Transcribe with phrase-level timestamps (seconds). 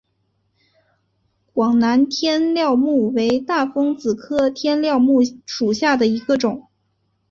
[1.53, 6.69] 广南天料木为大风子科天料木属下的一个种。